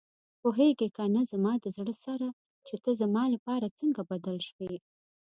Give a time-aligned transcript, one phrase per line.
[0.41, 2.27] پوهېږې کنه زما د زړه سره
[2.67, 4.75] چې ته زما لپاره څنګه بدل شوې.